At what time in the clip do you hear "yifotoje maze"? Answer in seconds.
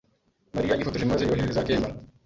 0.77-1.23